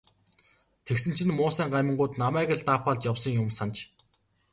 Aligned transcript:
Тэгсэн 0.85 1.11
чинь 1.17 1.35
муусайн 1.37 1.69
гамингууд 1.75 2.13
намайг 2.21 2.49
л 2.57 2.61
даапаалж 2.67 3.01
явсан 3.11 3.33
юм 3.41 3.49
санж. 3.57 3.75